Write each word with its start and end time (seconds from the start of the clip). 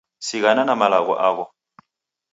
Sighana 0.25 0.63
na 0.65 0.75
malagho 0.79 1.13
agho 1.27 1.45